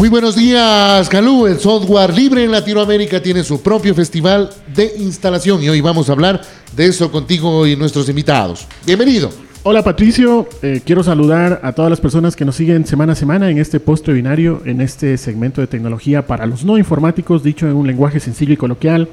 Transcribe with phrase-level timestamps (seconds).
[0.00, 1.46] Muy buenos días, Calú.
[1.46, 6.12] El software libre en Latinoamérica tiene su propio festival de instalación y hoy vamos a
[6.12, 6.40] hablar
[6.74, 8.66] de eso contigo y nuestros invitados.
[8.86, 9.30] Bienvenido.
[9.62, 13.50] Hola Patricio, eh, quiero saludar a todas las personas que nos siguen semana a semana
[13.50, 17.76] en este post binario, en este segmento de tecnología para los no informáticos, dicho en
[17.76, 19.10] un lenguaje sencillo y coloquial.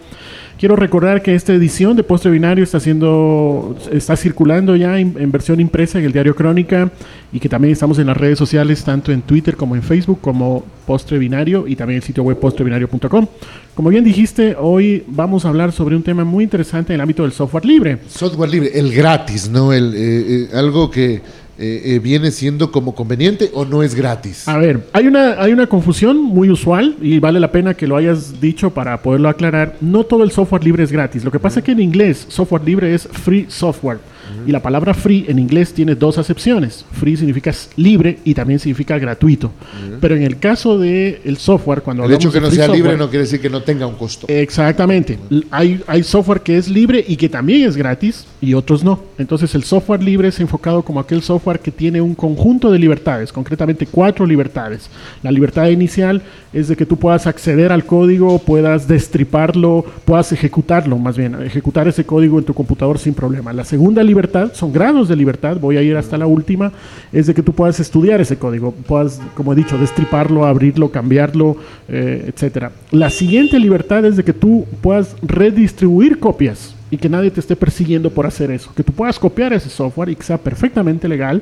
[0.58, 5.60] Quiero recordar que esta edición de Postre Binario está siendo, está circulando ya en, versión
[5.60, 6.92] impresa en el diario Crónica
[7.32, 10.66] y que también estamos en las redes sociales, tanto en Twitter como en Facebook, como
[10.88, 13.28] Postre Binario y también el sitio web postrebinario.com.
[13.76, 17.22] Como bien dijiste, hoy vamos a hablar sobre un tema muy interesante en el ámbito
[17.22, 18.00] del software libre.
[18.08, 19.72] Software libre, el gratis, ¿no?
[19.72, 21.22] El, eh, eh, algo que
[21.60, 24.48] eh, eh, viene siendo como conveniente o no es gratis?
[24.48, 27.96] A ver, hay una, hay una confusión muy usual y vale la pena que lo
[27.96, 29.76] hayas dicho para poderlo aclarar.
[29.82, 31.24] No todo el software libre es gratis.
[31.24, 34.00] Lo que pasa es que en inglés software libre es free software.
[34.46, 36.86] Y la palabra free en inglés tiene dos acepciones.
[36.92, 39.52] Free significa libre y también significa gratuito.
[40.00, 43.10] Pero en el caso del el software, cuando El hecho que no sea libre no
[43.10, 44.28] quiere decir que no tenga un costo.
[44.30, 45.18] Exactamente.
[45.52, 49.00] hay, hay software que es libre y que también es gratis y otros no.
[49.18, 53.32] Entonces el software libre es enfocado como aquel software que tiene un conjunto de libertades,
[53.32, 54.90] concretamente cuatro libertades.
[55.24, 56.22] La libertad inicial
[56.54, 61.88] es de que tú puedas acceder al código, puedas destriparlo, puedas ejecutarlo, más bien, ejecutar
[61.88, 63.54] ese código en tu computador sin problema.
[63.54, 66.72] La segunda libertad son grados de libertad, voy a ir hasta la última,
[67.12, 71.58] es de que tú puedas estudiar ese código, puedas, como he dicho, destriparlo, abrirlo, cambiarlo,
[71.88, 72.72] eh, etcétera.
[72.92, 77.56] La siguiente libertad es de que tú puedas redistribuir copias y que nadie te esté
[77.56, 78.72] persiguiendo por hacer eso.
[78.76, 81.42] Que tú puedas copiar ese software y que sea perfectamente legal,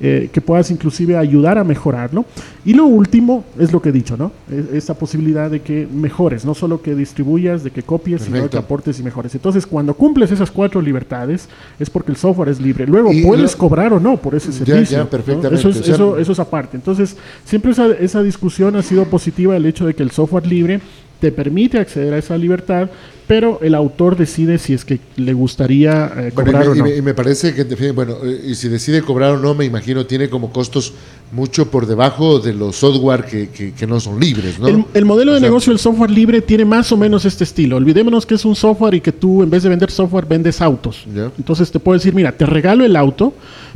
[0.00, 2.24] eh, que puedas inclusive ayudar a mejorarlo.
[2.64, 4.32] Y lo último es lo que he dicho, ¿no?
[4.72, 8.98] esa posibilidad de que mejores, no solo que distribuyas, de que copies, sino que aportes
[9.00, 9.34] y mejores.
[9.34, 12.86] Entonces, cuando cumples esas cuatro libertades, es porque el software es libre.
[12.86, 15.08] Luego, puedes cobrar o no por ese servicio.
[15.52, 16.76] Eso, es, eso, eso, es aparte.
[16.76, 20.80] Entonces, siempre esa, esa discusión ha sido positiva, el hecho de que el software libre
[21.20, 22.90] te permite acceder a esa libertad,
[23.26, 26.86] pero el autor decide si es que le gustaría eh, cobrar o no.
[26.86, 30.28] Y me, parece que, bueno, eh, y si decide cobrar o no, me imagino tiene
[30.28, 30.92] como costos
[31.32, 34.86] mucho por debajo de los software que, que, no son libres, ¿no?
[34.94, 37.76] El, modelo de negocio del software libre tiene más o menos este estilo.
[37.76, 41.04] Olvidémonos que es un software y que tú, en vez de vender software, vendes autos.
[41.36, 43.32] Entonces te puedo decir, mira, te regalo el auto,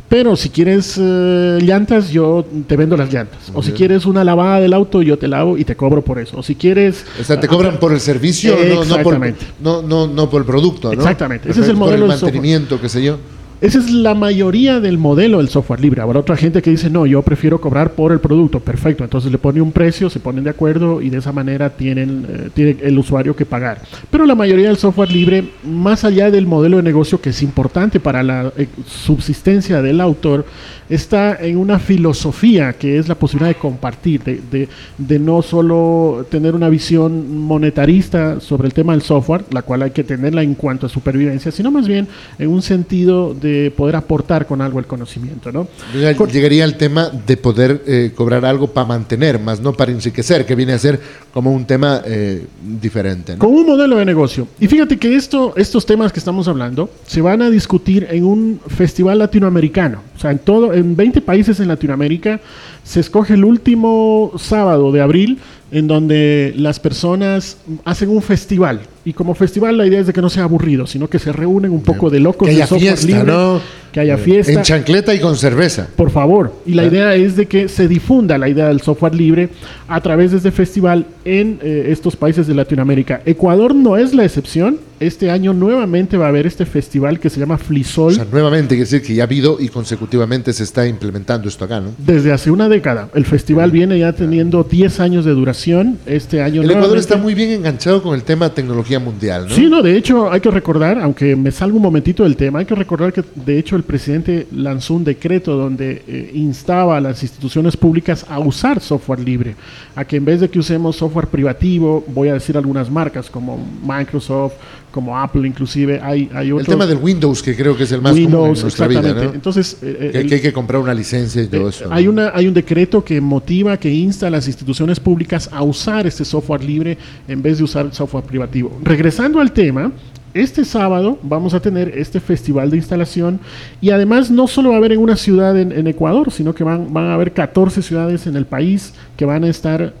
[0.09, 3.51] pero si quieres eh, llantas, yo te vendo las llantas.
[3.53, 6.39] O si quieres una lavada del auto, yo te lavo y te cobro por eso.
[6.39, 7.05] O si quieres...
[7.21, 9.19] O sea, te cobran por el servicio, no, por,
[9.59, 10.99] no, no, no por el producto, ¿no?
[10.99, 11.51] Exactamente.
[11.51, 13.19] Ese es el modelo por el mantenimiento, qué sé yo.
[13.61, 16.01] Esa es la mayoría del modelo del software libre.
[16.01, 18.61] Habrá otra gente que dice, no, yo prefiero cobrar por el producto.
[18.61, 19.03] Perfecto.
[19.03, 22.49] Entonces le pone un precio, se ponen de acuerdo y de esa manera tienen, eh,
[22.53, 23.81] tiene el usuario que pagar.
[24.09, 27.99] Pero la mayoría del software libre, más allá del modelo de negocio que es importante
[27.99, 30.45] para la eh, subsistencia del autor,
[30.89, 36.55] está en una filosofía que es la posibilidad de compartir, de, de no solo tener
[36.55, 40.87] una visión monetarista sobre el tema del software, la cual hay que tenerla en cuanto
[40.87, 42.07] a supervivencia, sino más bien
[42.39, 45.51] en un sentido de poder aportar con algo el conocimiento.
[45.51, 45.67] ¿no?
[45.93, 50.55] Llegaría el tema de poder eh, cobrar algo para mantener, más no para enriquecer, que
[50.55, 50.99] viene a ser
[51.33, 53.37] como un tema eh, diferente.
[53.37, 54.47] Con un modelo de negocio.
[54.59, 58.59] Y fíjate que esto, estos temas que estamos hablando se van a discutir en un
[58.67, 60.01] festival latinoamericano.
[60.15, 62.39] O sea, en, todo, en 20 países en Latinoamérica
[62.83, 65.39] se escoge el último sábado de abril
[65.71, 68.81] en donde las personas hacen un festival.
[69.05, 71.71] Y como festival la idea es de que no sea aburrido, sino que se reúnen
[71.71, 73.61] un poco de locos que haya fiesta, ¿no?
[73.91, 74.51] que haya fiesta.
[74.51, 75.87] En chancleta y con cerveza.
[75.95, 76.53] Por favor.
[76.65, 79.49] Y la idea es de que se difunda la idea del software libre
[79.87, 83.21] a través de este festival en eh, estos países de Latinoamérica.
[83.25, 84.77] Ecuador no es la excepción.
[84.99, 88.11] Este año nuevamente va a haber este festival que se llama Flisol.
[88.11, 91.63] O sea, nuevamente quiere decir que ya ha habido y consecutivamente se está implementando esto
[91.65, 91.91] acá, ¿no?
[91.97, 93.09] Desde hace una década.
[93.13, 95.97] El festival viene ya teniendo 10 años de duración.
[96.05, 99.55] Este año El Ecuador está muy bien enganchado con el tema tecnología mundial, ¿no?
[99.55, 102.65] Sí, no, de hecho hay que recordar, aunque me salgo un momentito del tema, hay
[102.65, 107.23] que recordar que de hecho el presidente lanzó un decreto donde eh, instaba a las
[107.23, 109.55] instituciones públicas a usar software libre,
[109.95, 113.57] a que en vez de que usemos software privativo, voy a decir algunas marcas como
[113.85, 114.53] Microsoft,
[114.91, 118.13] como Apple inclusive, hay, hay El tema del Windows, que creo que es el más
[118.13, 119.33] común en nuestra vida, ¿no?
[119.33, 121.85] Entonces, eh, que, hay que comprar una licencia y todo eh, eso.
[121.91, 126.07] Hay, una, hay un decreto que motiva, que insta a las instituciones públicas a usar
[126.07, 126.97] este software libre
[127.27, 128.79] en vez de usar software privativo.
[128.83, 129.91] Regresando al tema,
[130.33, 133.39] este sábado vamos a tener este festival de instalación
[133.81, 136.93] y además no solo va a haber en una ciudad en, Ecuador, sino que van,
[136.93, 139.93] van a haber 14 ciudades en el país que van a estar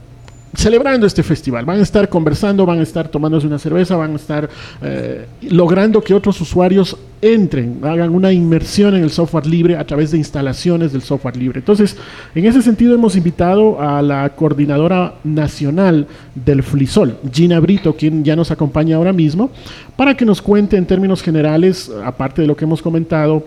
[0.55, 1.65] celebrando este festival.
[1.65, 4.49] Van a estar conversando, van a estar tomándose una cerveza, van a estar
[4.81, 10.11] eh, logrando que otros usuarios entren, hagan una inmersión en el software libre a través
[10.11, 11.59] de instalaciones del software libre.
[11.59, 11.97] Entonces,
[12.33, 18.35] en ese sentido hemos invitado a la coordinadora nacional del FLISOL, Gina Brito, quien ya
[18.35, 19.51] nos acompaña ahora mismo,
[19.95, 23.43] para que nos cuente en términos generales, aparte de lo que hemos comentado,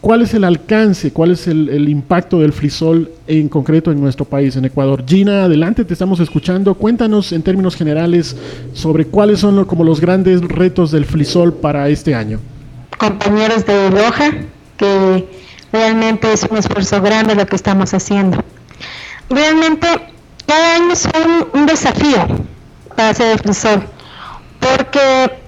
[0.00, 4.56] ¿Cuál es el alcance, cuál es el, impacto del frisol en concreto en nuestro país,
[4.56, 5.04] en Ecuador?
[5.06, 6.74] Gina, adelante, te estamos escuchando.
[6.74, 8.34] Cuéntanos en términos generales
[8.72, 12.40] sobre cuáles son como los grandes retos del frisol para este año.
[12.96, 14.30] Compañeros de Loja,
[14.78, 15.28] que
[15.70, 18.42] realmente es un esfuerzo grande lo que estamos haciendo.
[19.28, 19.86] Realmente
[20.46, 21.08] cada año es
[21.52, 22.26] un, desafío
[22.96, 23.84] para hacer el frisol,
[24.58, 25.38] porque,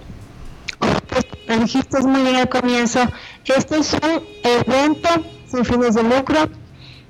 [1.49, 3.01] lo dijiste muy bien al comienzo,
[3.47, 5.09] este es un evento
[5.51, 6.49] sin fines de lucro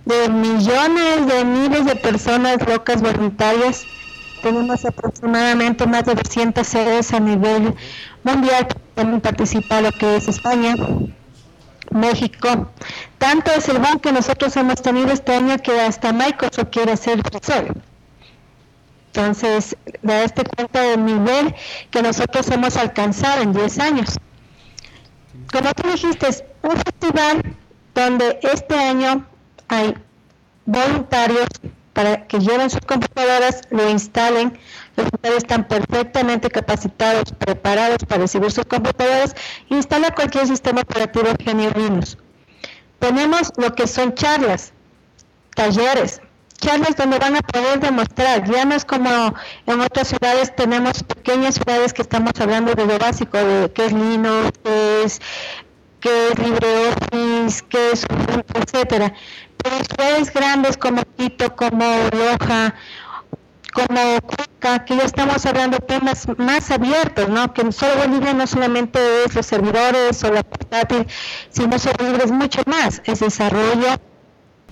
[0.05, 3.85] de millones de miles de personas locas voluntarias.
[4.43, 7.75] Tenemos aproximadamente más de 200 sedes a nivel
[8.25, 8.67] mundial.
[8.95, 10.75] También participa lo que es España,
[11.91, 12.69] México.
[13.19, 17.21] Tanto es el boom que nosotros hemos tenido este año que hasta Microsoft quiere hacer
[17.21, 17.83] el
[19.07, 21.55] Entonces, da este cuenta del nivel
[21.91, 24.19] que nosotros hemos alcanzado en 10 años
[25.51, 27.57] como tú dijiste, es un festival
[27.95, 29.27] donde este año
[29.69, 29.95] hay
[30.65, 31.49] voluntarios
[31.93, 34.59] para que lleven sus computadoras, lo instalen.
[34.97, 39.35] Los voluntarios están perfectamente capacitados, preparados para recibir sus computadoras
[39.69, 42.17] instalar cualquier sistema operativo GNU Linux.
[42.99, 44.73] Tenemos lo que son charlas,
[45.55, 46.21] talleres,
[46.63, 49.35] charlas donde van a poder demostrar, ya no es como
[49.67, 53.93] en otras ciudades tenemos pequeñas ciudades que estamos hablando de lo básico, de qué es
[53.93, 55.21] Linux, qué es,
[56.01, 59.13] qué es LibreOffice, qué es Ubuntu, etcétera.
[59.59, 62.75] Pero ciudades grandes como Quito, como Loja,
[63.73, 67.53] como Cuenca, que ya estamos hablando de temas más abiertos, ¿no?
[67.53, 71.09] Que solo Bolivia no solamente es los servidores o la portátil,
[71.51, 73.99] sino sobre es mucho más, es desarrollo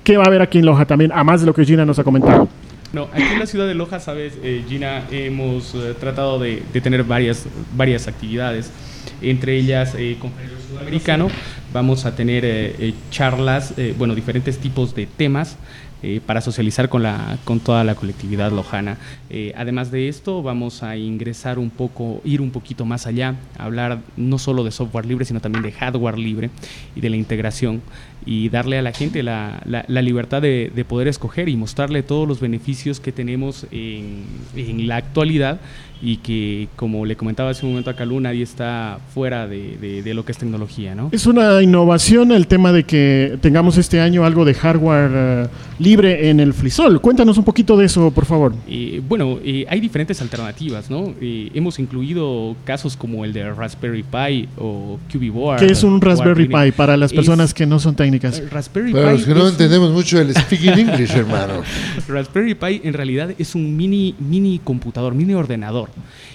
[0.05, 1.99] ¿Qué va a haber aquí en Loja también, a más de lo que Gina nos
[1.99, 2.49] ha comentado?
[2.93, 7.05] No, aquí en la ciudad de Loja, sabes, eh, Gina, hemos eh, tratado de, tener
[7.05, 8.73] varias, varias actividades,
[9.20, 11.29] entre ellas eh, con el sudamericano,
[11.73, 15.56] vamos a tener charlas, bueno, diferentes tipos de temas
[16.03, 18.96] eh, para socializar con, la, con toda la colectividad lojana.
[19.29, 23.99] Eh, además de esto, vamos a ingresar un poco, ir un poquito más allá, hablar
[24.17, 26.49] no solo de software libre, sino también de hardware libre
[26.96, 27.82] y de la integración
[28.26, 32.28] y darle a la gente la, la, libertad de, de, poder escoger y mostrarle todos
[32.28, 34.25] los beneficios que tenemos en,
[34.56, 35.61] en la actualidad
[36.02, 40.14] y que, como le comentaba hace un momento a Calú, nadie está fuera de, de,
[40.14, 41.11] lo que es tecnología, ¿no?
[41.12, 45.46] Es una innovación el tema de que tengamos este año algo de hardware eh,
[45.78, 47.00] libre en el Flisol.
[47.00, 48.55] Cuéntanos un poquito de eso, por favor.
[49.08, 49.38] bueno,
[49.69, 51.14] hay diferentes alternativas, ¿no?
[51.20, 56.72] hemos incluido casos como el de Raspberry Pi o QB ¿Qué es un Raspberry Pi
[56.72, 58.51] para las personas que no son técnicas?
[58.51, 61.62] Raspberry para los que no entendemos mucho el speaking English, hermano.
[62.09, 65.91] Raspberry Pi en realidad es un mini, mini computador, mini ordenador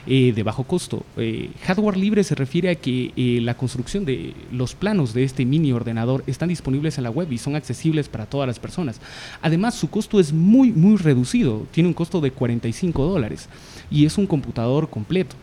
[0.08, 1.06] eh, de bajo costo.
[1.18, 5.46] Eh, hardware libre se refiere a que eh, la construcción de los planos de este
[5.46, 9.00] mini ordenador están disponibles en la web y son accesibles para todas las personas.
[9.42, 11.66] Además, su costo es muy, muy reducido.
[11.72, 13.50] Tiene un costo de 45 dólares
[13.92, 15.36] y es un computador completo.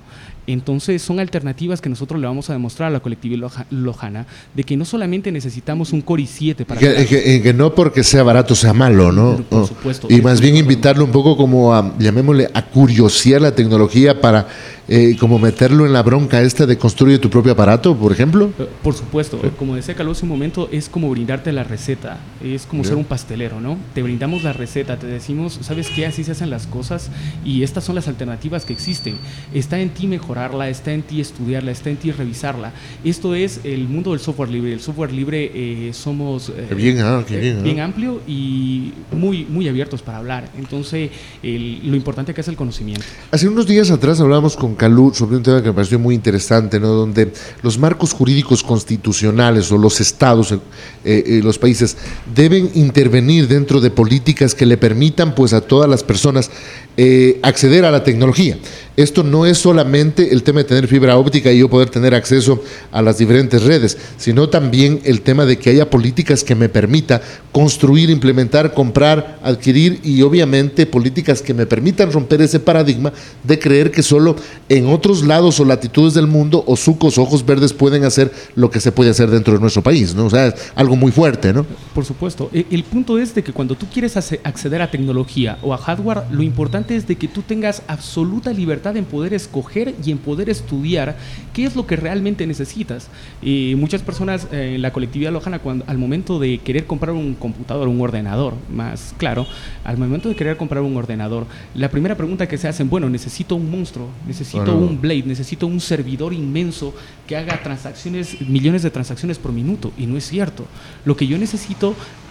[0.46, 4.76] Entonces son alternativas que nosotros le vamos a demostrar a la colectividad lojana de que
[4.76, 6.80] no solamente necesitamos un Core i7 para...
[6.80, 9.36] Que, que, no porque sea barato sea malo, ¿no?
[9.36, 10.08] Por supuesto.
[10.10, 14.48] Y más bien invitarlo un poco como a, llamémosle, a curiosear la tecnología para
[14.94, 18.52] eh, como meterlo en la bronca esta de construir tu propio aparato, por ejemplo?
[18.58, 22.66] Eh, por supuesto, como decía Carlos hace un momento, es como brindarte la receta, es
[22.66, 23.78] como ser un pastelero, ¿no?
[23.94, 26.04] Te brindamos la receta, te decimos, ¿sabes qué?
[26.04, 27.10] Así se hacen las cosas
[27.42, 29.14] y estas son las alternativas que existen.
[29.54, 32.72] Está en ti mejorarla, está en ti estudiarla, está en ti revisarla.
[33.02, 34.74] Esto es el mundo del software libre.
[34.74, 40.50] El software libre eh, somos bien, ah, bien, amplio y muy, muy abiertos para hablar.
[40.58, 41.10] Entonces,
[41.42, 43.06] lo importante acá es el conocimiento.
[43.30, 46.88] Hace unos días atrás hablábamos con Sobre un tema que me pareció muy interesante, ¿no?
[46.88, 50.58] donde los marcos jurídicos constitucionales o los estados, eh,
[51.04, 51.96] eh, los países,
[52.34, 56.50] deben intervenir dentro de políticas que le permitan pues, a todas las personas
[56.96, 58.58] eh, acceder a la tecnología.
[58.96, 62.62] Esto no es solamente el tema de tener fibra óptica y yo poder tener acceso
[62.90, 67.22] a las diferentes redes, sino también el tema de que haya políticas que me permita
[67.52, 73.90] construir, implementar, comprar, adquirir y obviamente políticas que me permitan romper ese paradigma de creer
[73.90, 74.36] que solo
[74.72, 78.80] en otros lados o latitudes del mundo o sucos, ojos verdes pueden hacer lo que
[78.80, 80.26] se puede hacer dentro de nuestro país, ¿no?
[80.26, 81.66] O sea, algo muy fuerte, ¿no?
[81.94, 82.48] Por supuesto.
[82.52, 86.22] E, el punto es de que cuando tú quieres acceder a tecnología o a hardware,
[86.30, 90.48] lo importante es de que tú tengas absoluta libertad en poder escoger y en poder
[90.48, 91.16] estudiar
[91.52, 93.08] qué es lo que realmente necesitas.
[93.42, 97.34] Y muchas personas eh, en la colectividad lojana, cuando, al momento de querer comprar un
[97.34, 99.46] computador, un ordenador, más claro,
[99.84, 103.54] al momento de querer comprar un ordenador, la primera pregunta que se hacen, bueno, necesito
[103.54, 106.94] un monstruo, necesito un Blade, necesito un servidor inmenso
[107.26, 109.92] que haga transacciones, millones de transacciones por minuto.
[109.98, 110.64] Y no es cierto.
[111.04, 111.81] Lo que yo necesito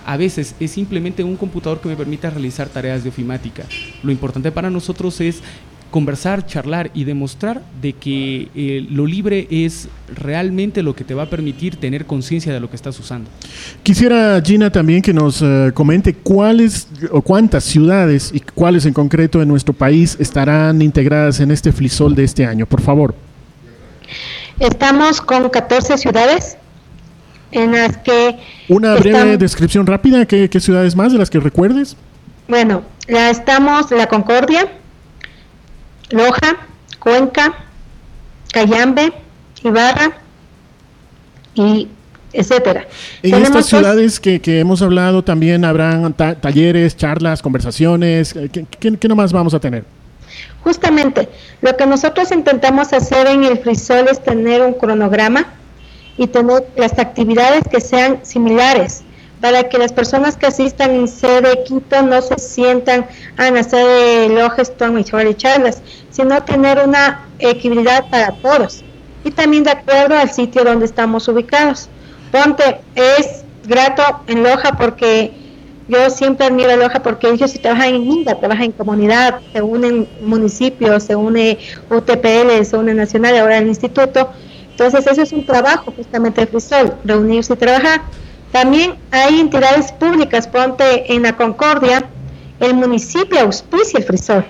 [0.06, 3.64] a veces es simplemente un computador que me permita realizar tareas de ofimática.
[4.04, 5.42] Lo importante para nosotros es
[5.92, 11.24] conversar, charlar y demostrar de que eh, lo libre es realmente lo que te va
[11.24, 13.30] a permitir tener conciencia de lo que estás usando.
[13.84, 19.42] Quisiera, Gina, también que nos eh, comente cuáles o cuántas ciudades y cuáles en concreto
[19.42, 23.14] en nuestro país estarán integradas en este flisol de este año, por favor.
[24.60, 26.58] Estamos con 14 ciudades
[27.52, 28.40] en las que...
[28.70, 31.96] Una breve descripción rápida, ¿qué, ¿qué ciudades más de las que recuerdes?
[32.48, 34.72] Bueno, ya estamos La Concordia,
[36.10, 36.58] Loja,
[37.00, 37.54] Cuenca,
[38.52, 39.14] Cayambe,
[39.64, 40.12] Ibarra
[41.56, 41.88] y
[42.34, 42.88] etcétera.
[43.24, 48.34] En estas ciudades que, que, hemos hablado también habrán talleres, charlas, conversaciones.
[48.52, 49.84] ¿Qué, qué, qué nomás vamos a tener?
[50.64, 51.28] Justamente,
[51.62, 55.46] lo que nosotros intentamos hacer en el Frisol es tener un cronograma
[56.22, 59.02] y tener las actividades que sean similares
[59.42, 64.30] para que las personas que asistan en sede Quito no se sientan a la sede
[64.30, 68.84] Logeston y charlas, sino tener una equidad para todos
[69.24, 71.90] y también de acuerdo al sitio donde estamos ubicados.
[72.32, 75.32] Ponte, es grato en Loja porque
[75.88, 79.62] yo siempre admiro a Loja porque ellos si trabajan en INDA, trabajan en comunidad, se
[79.64, 81.58] unen municipios, se une
[81.90, 84.30] UTPL, se une Nacional, ahora el Instituto.
[84.82, 88.02] Entonces ese es un trabajo justamente de Frisol, reunirse y trabajar.
[88.52, 92.10] También hay entidades públicas, ponte en la Concordia,
[92.60, 94.44] el municipio auspicia el frisol.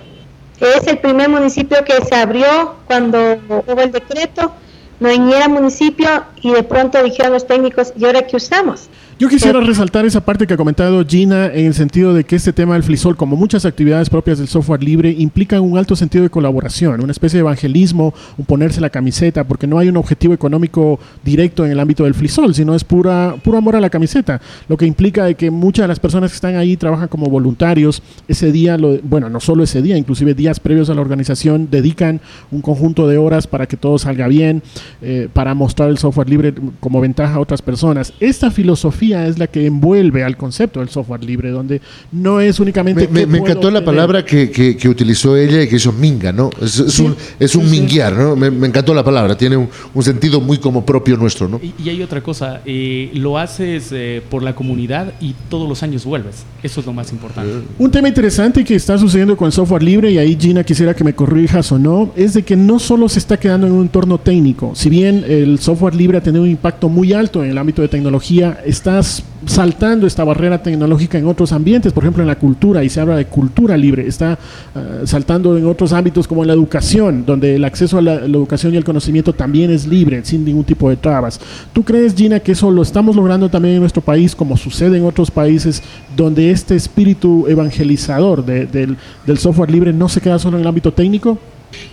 [0.58, 4.52] Es el primer municipio que se abrió cuando hubo el decreto,
[5.00, 6.08] no era municipio
[6.40, 8.88] y de pronto dijeron los técnicos, ¿y ahora qué usamos?
[9.22, 12.52] Yo quisiera resaltar esa parte que ha comentado Gina en el sentido de que este
[12.52, 16.30] tema del FLISOL, como muchas actividades propias del software libre, implica un alto sentido de
[16.30, 20.98] colaboración, una especie de evangelismo, un ponerse la camiseta, porque no hay un objetivo económico
[21.22, 24.76] directo en el ámbito del FLISOL, sino es pura, puro amor a la camiseta, lo
[24.76, 28.50] que implica de que muchas de las personas que están ahí trabajan como voluntarios, ese
[28.50, 32.20] día, lo, bueno, no solo ese día, inclusive días previos a la organización, dedican
[32.50, 34.64] un conjunto de horas para que todo salga bien,
[35.00, 38.12] eh, para mostrar el software libre como ventaja a otras personas.
[38.20, 41.80] Esta filosofía es la que envuelve al concepto del software libre, donde
[42.10, 43.08] no es únicamente...
[43.08, 46.50] Me, me, encantó la palabra que, que, utilizó ella y que hizo minga, ¿no?
[46.60, 48.36] Es, un, es un minguear, ¿no?
[48.36, 51.60] Me, encantó la palabra, tiene un, sentido muy como propio nuestro, ¿no?
[51.62, 56.04] Y, hay otra cosa, eh, lo haces eh, por la comunidad y todos los años
[56.04, 57.66] vuelves, eso es lo más importante.
[57.78, 61.04] Un tema interesante que está sucediendo con el software libre, y ahí Gina quisiera que
[61.04, 64.18] me corrijas o no, es de que no solo se está quedando en un entorno
[64.18, 67.82] técnico, si bien el software libre ha tenido un impacto muy alto en el ámbito
[67.82, 69.00] de tecnología, está
[69.46, 73.16] saltando esta barrera tecnológica en otros ambientes, por ejemplo en la cultura, y se habla
[73.16, 74.38] de cultura libre, está
[74.74, 78.74] eh, saltando en otros ámbitos como en la educación, donde el acceso a la, educación
[78.74, 81.40] y el conocimiento también es libre, sin ningún tipo de trabas.
[81.72, 85.04] ¿Tú crees, Gina, que eso lo estamos logrando también en nuestro país, como sucede en
[85.04, 85.82] otros países,
[86.16, 90.92] donde este espíritu evangelizador del, del software libre no se queda solo en el ámbito
[90.92, 91.38] técnico?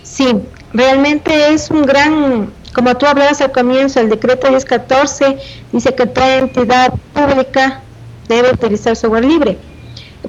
[0.02, 0.26] Sí,
[0.72, 5.38] realmente es un gran como tú hablabas al comienzo, el decreto 1014
[5.72, 7.80] dice que toda entidad pública
[8.28, 9.58] debe utilizar software libre.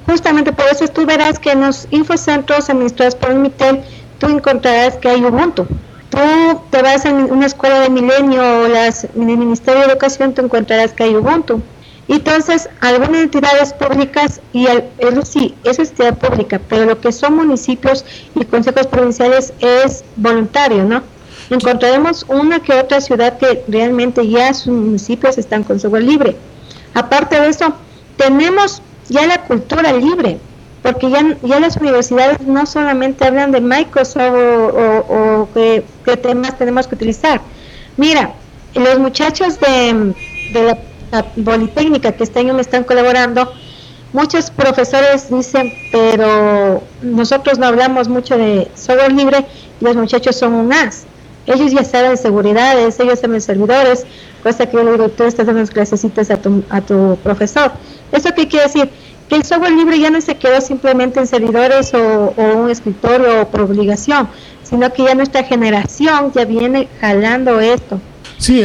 [0.06, 3.82] Justamente por eso tú verás que en los infocentros administrados por el MITEL,
[4.18, 5.66] tú encontrarás que hay Ubuntu.
[6.10, 6.18] Tú
[6.70, 10.42] te vas a una escuela de milenio o las, en el Ministerio de Educación, tú
[10.42, 11.62] encontrarás que hay Ubuntu.
[12.08, 14.66] Entonces, algunas entidades públicas, y
[14.98, 20.04] eso sí, eso es entidad pública, pero lo que son municipios y consejos provinciales es
[20.16, 21.11] voluntario, ¿no?
[21.54, 26.36] Encontraremos una que otra ciudad que realmente ya sus municipios están con software libre.
[26.94, 27.74] Aparte de eso,
[28.16, 30.38] tenemos ya la cultura libre,
[30.82, 36.94] porque ya, ya las universidades no solamente hablan de Microsoft o, qué, temas tenemos que
[36.94, 37.40] utilizar.
[37.96, 38.32] Mira,
[38.74, 40.14] los muchachos de,
[40.54, 40.78] la,
[41.44, 43.52] Politécnica que este año me están colaborando,
[44.14, 49.44] muchos profesores dicen, pero nosotros no hablamos mucho de software libre
[49.78, 51.06] y los muchachos son un as
[51.46, 54.06] Ellos ya saben seguridades, ellos saben servidores,
[54.42, 57.72] cosa que yo le digo, tú estás dando clasecitas a tu, a tu profesor.
[58.12, 58.90] ¿Eso qué quiere decir?
[59.28, 63.42] Que el software libre ya no se quedó simplemente en servidores o, o un escritorio
[63.42, 64.28] o por obligación,
[64.62, 68.00] sino que ya nuestra generación ya viene jalando esto.
[68.42, 68.60] Sí,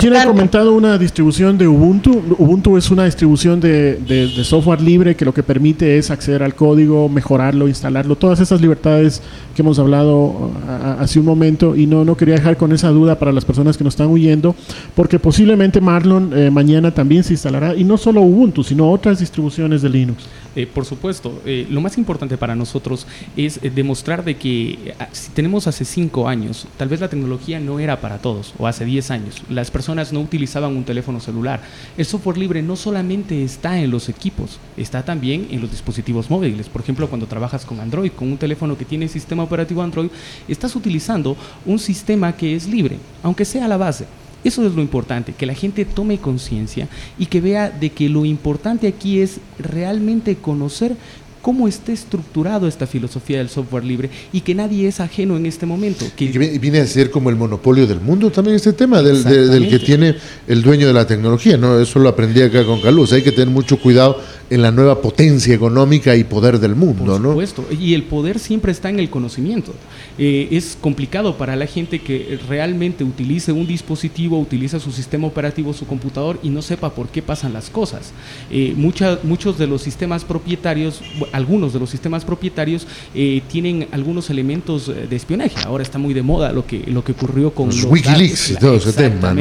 [0.00, 2.22] Gina, ha comentado una distribución de Ubuntu.
[2.38, 7.06] Ubuntu es una distribución de, software libre que lo que permite es acceder al código,
[7.10, 9.20] mejorarlo, instalarlo, todas esas libertades
[9.54, 10.50] que hemos hablado
[10.98, 13.84] hace un momento y no, no quería dejar con esa duda para las personas que
[13.84, 14.54] nos están huyendo,
[14.94, 19.82] porque posiblemente Marlon eh, mañana también se instalará y no solo Ubuntu, sino otras distribuciones
[19.82, 20.24] de Linux.
[20.56, 25.66] Eh, por supuesto, eh, lo más importante para nosotros es demostrar de que si tenemos
[25.66, 29.42] hace cinco años, tal vez la tecnología no era para todos, o hace diez años.
[29.48, 31.60] Las personas no utilizaban un teléfono celular.
[31.96, 36.68] El software libre no solamente está en los equipos, está también en los dispositivos móviles.
[36.68, 40.10] Por ejemplo, cuando trabajas con Android, con un teléfono que tiene sistema operativo Android,
[40.48, 44.06] estás utilizando un sistema que es libre, aunque sea la base.
[44.44, 48.24] Eso es lo importante, que la gente tome conciencia y que vea de que lo
[48.24, 50.96] importante aquí es realmente conocer
[51.42, 55.66] cómo está estructurado esta filosofía del software libre y que nadie es ajeno en este
[55.66, 56.04] momento.
[56.16, 59.68] Que y viene a ser como el monopolio del mundo también este tema, del, del,
[59.68, 60.16] que tiene
[60.46, 61.78] el dueño de la tecnología, ¿no?
[61.78, 63.12] Eso lo aprendí acá con Caluz.
[63.12, 64.20] Hay que tener mucho cuidado
[64.50, 68.72] en la nueva potencia económica y poder del mundo, Por supuesto, y el poder siempre
[68.72, 69.72] está en el conocimiento.
[70.18, 75.72] Eh, es complicado para la gente que realmente utilice un dispositivo, utiliza su sistema operativo,
[75.72, 78.12] su computador y no sepa por qué pasan las cosas.
[78.50, 84.88] Eh, muchos de los sistemas propietarios, algunos de los sistemas propietarios eh, tienen algunos elementos
[84.88, 85.54] de espionaje.
[85.64, 88.74] Ahora está muy de moda lo que, lo que ocurrió con los, Wikileaks y todo
[88.74, 89.32] ese tema.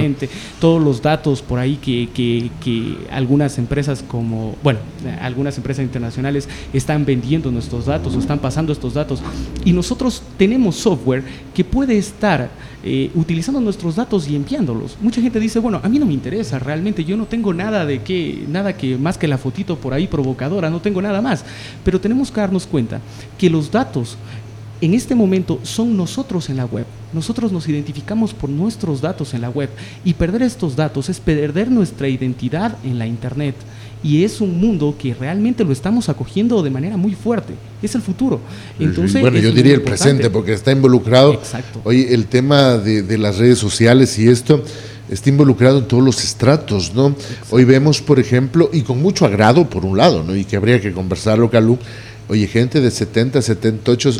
[0.60, 4.80] Todos los datos por ahí que, que, que algunas empresas como, bueno,
[5.22, 9.22] algunas empresas internacionales están vendiendo nuestros datos o están pasando estos datos.
[9.66, 12.50] Y nosotros tenemos software que puede estar
[12.84, 14.98] eh, utilizando nuestros datos y enviándolos.
[15.02, 18.02] Mucha gente dice, bueno, a mí no me interesa realmente, yo no tengo nada de
[18.02, 21.44] que, nada que más que la fotito por ahí provocadora, no tengo nada más.
[21.84, 23.02] Pero tenemos que darnos cuenta
[23.38, 24.18] que los datos
[24.82, 26.86] en este momento son nosotros en la web.
[27.12, 29.70] Nosotros nos identificamos por nuestros datos en la web
[30.06, 33.56] y perder estos datos es perder nuestra identidad en la Internet
[34.02, 37.54] y es un mundo que realmente lo estamos acogiendo de manera muy fuerte.
[37.82, 38.40] Es el futuro.
[38.80, 41.34] Entonces, bueno, yo diría el presente porque está involucrado.
[41.34, 41.82] Exacto.
[41.84, 44.64] Oye, el tema de, las redes sociales y esto
[45.10, 47.16] está involucrado en todos los estratos, ¿no?
[47.50, 50.36] Hoy vemos, por ejemplo, y con mucho agrado por un lado, ¿no?
[50.36, 51.78] Y que habría que conversarlo, Calú.
[52.30, 54.12] Oye, gente de 70, 78,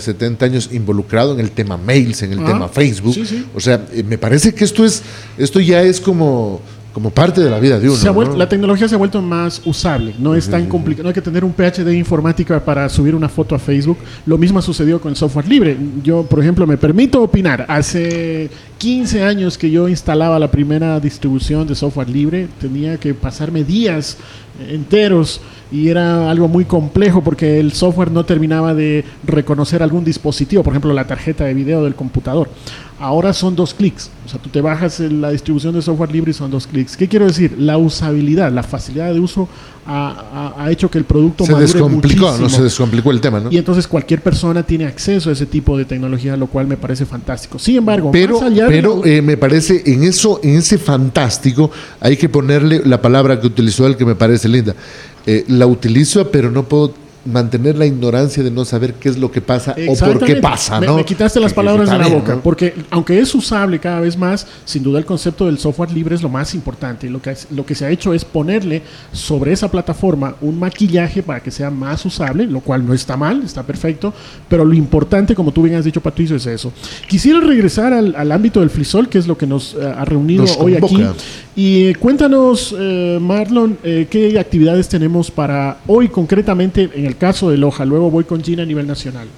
[0.00, 3.16] 70 años involucrado en el tema mails, en el ah, tema Facebook.
[3.56, 5.02] O sea, eh, me parece que esto es,
[5.36, 6.62] esto ya es como
[6.96, 8.36] como parte de la vida de uno.
[8.36, 11.44] La tecnología se ha vuelto más usable, no es tan complicado, no hay que tener
[11.44, 13.98] un PhD de informática para subir una foto a Facebook.
[14.24, 15.76] Lo mismo ha sucedido con el software libre.
[16.02, 17.66] Yo, por ejemplo, me permito opinar.
[17.68, 23.62] Hace 15 años que yo instalaba la primera distribución de software libre, tenía que pasarme
[23.62, 24.16] días
[24.70, 30.62] enteros y era algo muy complejo porque el software no terminaba de reconocer algún dispositivo,
[30.62, 32.48] por ejemplo la tarjeta de video del computador.
[32.98, 36.34] Ahora son dos clics, o sea, tú te bajas la distribución de software libre y
[36.34, 36.96] son dos clics.
[36.96, 37.54] ¿Qué quiero decir?
[37.58, 39.48] La usabilidad, la facilidad de uso
[39.86, 43.52] ha, hecho que el producto se descomplicó, no se descomplicó el tema, ¿no?
[43.52, 47.04] Y entonces cualquier persona tiene acceso a ese tipo de tecnología, lo cual me parece
[47.06, 47.58] fantástico.
[47.58, 52.82] Sin embargo, pero, pero eh, me parece en eso, en ese fantástico, hay que ponerle
[52.84, 54.74] la palabra que utilizó él que me parece linda.
[55.26, 56.94] Eh, la utilizo, pero no puedo
[57.26, 60.80] mantener la ignorancia de no saber qué es lo que pasa o por qué pasa,
[60.80, 60.96] ¿no?
[60.96, 64.82] Me, quitaste las palabras de la boca, porque aunque es usable cada vez más, sin
[64.82, 67.10] duda el concepto del software libre es lo más importante.
[67.10, 71.40] Lo que, lo que se ha hecho es ponerle sobre esa plataforma un maquillaje para
[71.40, 74.12] que sea más usable, lo cual no está mal, está perfecto,
[74.48, 76.72] pero lo importante, como tú bien has dicho, Patricio, es eso.
[77.08, 80.76] Quisiera regresar al, ámbito del frisol, que es lo que nos eh, ha reunido hoy
[80.76, 81.04] aquí.
[81.58, 87.56] Y cuéntanos, eh, Marlon, eh, qué actividades tenemos para hoy concretamente en el caso de
[87.56, 87.84] Loja.
[87.84, 89.28] Luego voy con Gina a nivel nacional.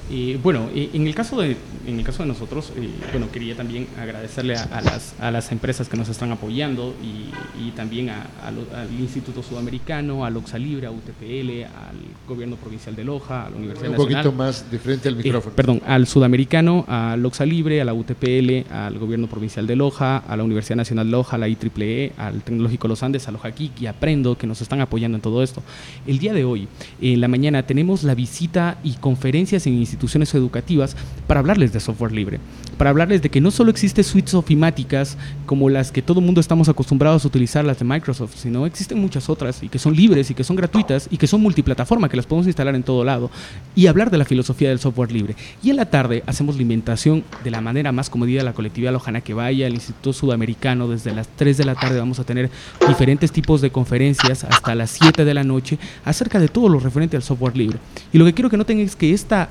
[0.43, 2.73] bueno, en el caso de, en el caso de nosotros,
[3.13, 8.11] bueno, quería también agradecerle a, las, a las empresas que nos están apoyando y, también
[8.11, 8.57] al
[8.99, 13.91] Instituto Sudamericano, a Loxa Libre, a UTPL, al Gobierno Provincial de Loja, a la Universidad
[13.91, 14.17] Nacional.
[14.17, 15.55] Un poquito más de frente al micrófono.
[15.55, 20.37] perdón, al Sudamericano, a Loxa Libre, a la UTPL, al Gobierno Provincial de Loja, a
[20.37, 23.87] la Universidad Nacional de Loja, a la IEEE, al Tecnológico Los Andes, a Loja y
[23.87, 25.63] Aprendo, que nos están apoyando en todo esto.
[26.07, 26.69] El día de hoy,
[27.01, 32.13] en la mañana, tenemos la visita y conferencias en instituciones educativas para hablarles de software
[32.13, 32.41] libre,
[32.79, 36.41] para hablarles de que no solo existe suites ofimáticas como las que todo el mundo
[36.41, 40.31] estamos acostumbrados a utilizar, las de Microsoft, sino existen muchas otras y que son libres
[40.31, 43.31] y que son gratuitas y que son multiplataforma, que las podemos instalar en todo lado,
[43.77, 45.37] y hablar de la filosofía del software libre.
[45.63, 48.93] Y en la tarde hacemos la inventación de la manera más comedida de la colectividad
[48.93, 52.49] lojana que vaya al Instituto Sudamericano desde las 3 de la tarde vamos a tener
[52.89, 57.17] diferentes tipos de conferencias hasta las 7 de la noche acerca de todo lo referente
[57.17, 57.79] al software libre.
[58.13, 59.51] Y lo que quiero que noten es que esta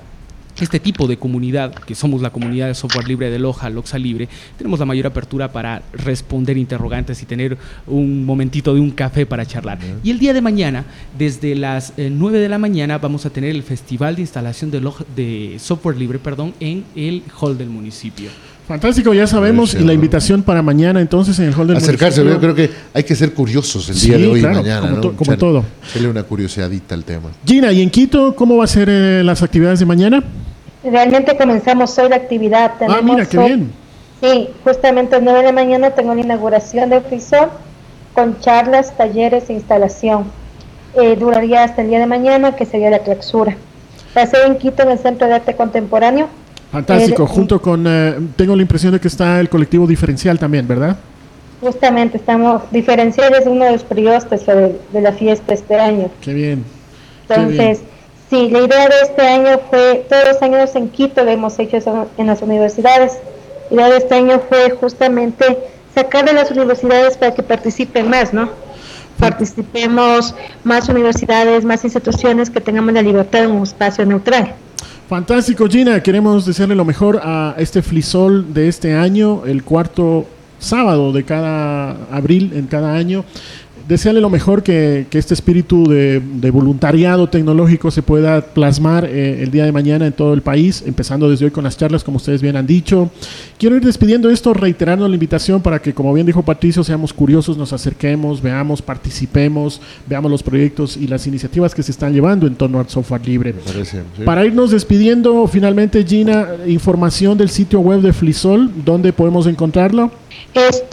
[0.64, 4.28] este tipo de comunidad, que somos la comunidad de software libre de Loja, Loxa Libre,
[4.58, 9.46] tenemos la mayor apertura para responder interrogantes y tener un momentito de un café para
[9.46, 9.80] charlar.
[10.04, 10.86] Y el día de mañana,
[11.18, 14.92] desde las 9 eh, de la mañana, vamos a tener el Festival de Instalación de,
[15.16, 18.30] de Software Libre perdón, en el hall del municipio.
[18.68, 19.74] Fantástico, ya sabemos.
[19.74, 23.04] Y la invitación para mañana entonces en el hall del Acercarse, yo creo que hay
[23.04, 25.00] que ser curiosos el día de hoy y mañana.
[25.00, 25.64] Como, como todo.
[25.94, 27.30] Darle una curiosidadita al tema.
[27.46, 30.22] Gina, ¿y en Quito cómo va a ser eh, las actividades de mañana?
[30.84, 32.74] Realmente comenzamos hoy la actividad.
[32.88, 33.72] ah, mira, qué bien.
[34.22, 37.50] Sí, justamente a las 9 de la mañana tengo la inauguración del frisón
[38.14, 40.26] con charlas, talleres e instalación.
[40.96, 43.56] Eh, duraría hasta el día de mañana, que sería la clausura.
[44.16, 46.28] Va a ser en Quito, en el Centro de Arte Contemporáneo,
[46.72, 50.68] Fantástico, eh, junto con, eh, tengo la impresión de que está el colectivo diferencial también,
[50.68, 50.98] ¿verdad?
[51.62, 56.10] Justamente, estamos, diferencial es uno de los priostes de, la fiesta este año.
[56.22, 56.64] Qué bien.
[57.28, 57.82] Entonces,
[58.30, 61.78] sí, la idea de este año fue, todos los años en Quito lo hemos hecho
[62.18, 63.14] en las universidades,
[63.72, 65.58] la idea de este año fue justamente
[65.96, 68.50] sacar de las universidades para que participen más, ¿no?
[69.20, 74.54] Participemos más universidades, más instituciones que tengamos la libertad en un espacio neutral.
[75.08, 76.04] Fantástico, Gina.
[76.04, 80.28] Queremos desearle lo mejor a este Flisol de este año, el cuarto
[80.60, 83.24] sábado de cada abril en cada año
[83.88, 89.66] desearle lo mejor que, este espíritu de, voluntariado tecnológico se pueda plasmar eh, el día
[89.66, 92.56] de mañana en todo el país, empezando desde hoy con las charlas, como ustedes bien
[92.56, 93.10] han dicho.
[93.58, 97.58] Quiero ir despidiendo esto, reiterando la invitación para que, como bien dijo Patricio, seamos curiosos,
[97.58, 102.56] nos acerquemos, veamos, participemos, veamos los proyectos y las iniciativas que se están llevando en
[102.56, 103.56] torno al software libre.
[104.26, 110.12] Para irnos despidiendo, finalmente, Gina, información del sitio web de Flisol, ¿dónde podemos encontrarlo?
[110.54, 110.84] Es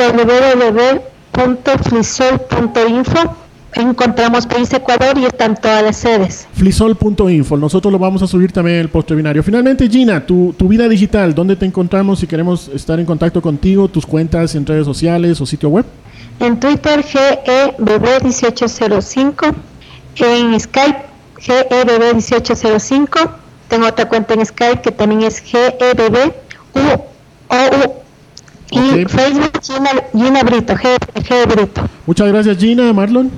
[1.35, 3.37] www.flisol.info
[3.75, 6.47] encontramos País Ecuador y están todas las sedes.
[6.55, 9.43] Flisol.info, nosotros lo vamos a subir también en el postre binario.
[9.43, 13.89] Finalmente, Gina, tu, tu, vida digital, ¿dónde te encontramos si queremos estar en contacto contigo?
[13.89, 15.85] ¿Tus cuentas en redes sociales o sitio web?
[16.41, 19.55] En Twitter, GEBB1805.
[20.17, 21.03] En Skype,
[21.39, 23.31] GEBB1805.
[23.69, 26.33] Tengo otra cuenta en Skype que también es GEBB.
[28.75, 29.61] Y Facebook
[30.13, 31.89] Gina, Brito, G, Brito.
[32.07, 33.31] Muchas gracias Gina, Marlon.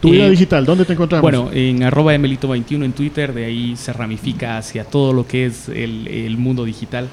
[0.00, 1.22] Tu vida eh, digital, ¿dónde te encontramos?
[1.22, 5.68] Bueno, en arroba emelito21 en Twitter, de ahí se ramifica hacia todo lo que es
[5.68, 7.08] el, el mundo digital.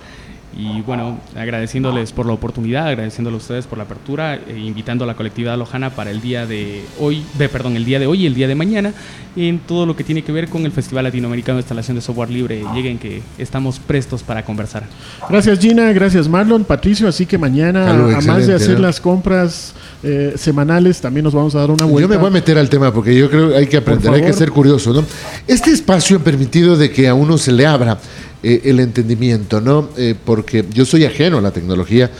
[0.57, 5.07] Y bueno, agradeciéndoles por la oportunidad, agradeciéndoles a ustedes por la apertura, e invitando a
[5.07, 8.25] la colectividad lojana para el día de hoy, de, perdón, el día de hoy y
[8.25, 8.91] el día de mañana,
[9.35, 12.31] en todo lo que tiene que ver con el Festival Latinoamericano de Instalación de Software
[12.31, 12.63] Libre.
[12.73, 14.83] Lleguen que estamos prestos para conversar.
[15.29, 21.01] Gracias Gina, gracias Marlon, Patricio, así que mañana, además de hacer las compras eh, semanales,
[21.01, 22.01] también nos vamos a dar una vuelta.
[22.01, 24.21] Yo me voy a meter al tema porque yo creo que hay que aprender, hay
[24.21, 25.03] que ser curioso, ¿no?
[25.47, 27.97] Este espacio ha permitido de que a uno se le abra
[28.43, 29.89] eh, el entendimiento, ¿no?
[29.97, 32.11] Eh, porque yo soy ajeno a la tecnología,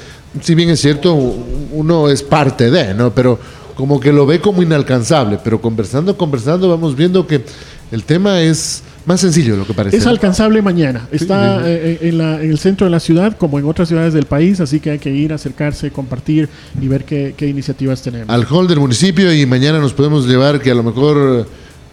[0.42, 3.14] si bien es cierto, uno es parte de, ¿no?
[3.14, 3.40] Pero
[3.76, 7.44] como que lo ve como inalcanzable, pero conversando, conversando, vamos viendo que
[7.92, 9.96] el tema es más sencillo lo que parece.
[9.96, 11.08] Es alcanzable mañana.
[11.12, 14.82] Está eh, en, el centro de la ciudad, como en otras ciudades del país, así
[14.82, 18.30] que hay que ir, acercarse, compartir y ver qué, qué iniciativas tenemos.
[18.30, 21.48] Al hall del municipio y mañana nos podemos llevar que a lo mejor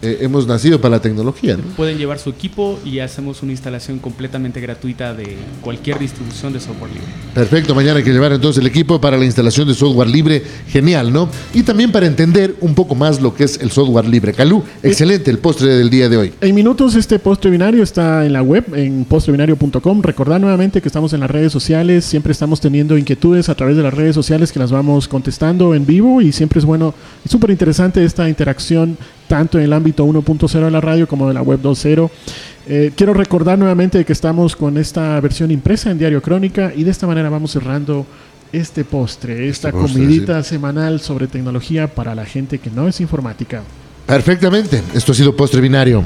[0.05, 1.57] eh, hemos nacido para la tecnología.
[1.77, 6.93] Pueden llevar su equipo y hacemos una instalación completamente gratuita de cualquier distribución de software
[6.93, 7.09] libre.
[7.35, 11.13] Perfecto, mañana hay que llevar entonces el equipo para la instalación de software libre, genial,
[11.13, 11.29] ¿no?
[11.53, 14.33] Y también para entender un poco más lo que es el software libre.
[14.33, 16.33] Calú, excelente el postre del día de hoy.
[16.41, 20.03] En minutos este postre binario está en la web, en postrebinario.com.
[20.03, 23.83] Recordad nuevamente que estamos en las redes sociales, siempre estamos teniendo inquietudes a través de
[23.83, 27.51] las redes sociales que las vamos contestando en vivo y siempre es bueno, es súper
[27.51, 31.61] interesante esta interacción tanto en el ámbito 1.0 de la radio como de la web
[31.61, 32.11] 2.0.
[32.67, 36.91] Eh, quiero recordar nuevamente que estamos con esta versión impresa en Diario Crónica y de
[36.91, 38.07] esta manera vamos cerrando
[38.53, 43.63] este postre, esta este comidita semanal sobre tecnología para la gente que no es informática.
[44.07, 46.05] Perfectamente, esto ha sido Postre Binario.